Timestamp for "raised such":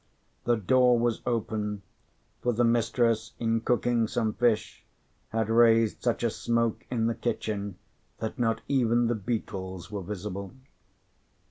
5.47-6.23